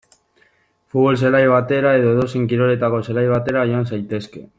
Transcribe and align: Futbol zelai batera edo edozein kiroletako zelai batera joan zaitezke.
Futbol 0.93 1.19
zelai 1.25 1.41
batera 1.51 1.91
edo 1.99 2.13
edozein 2.15 2.47
kiroletako 2.53 3.03
zelai 3.11 3.27
batera 3.33 3.67
joan 3.73 3.87
zaitezke. 3.93 4.43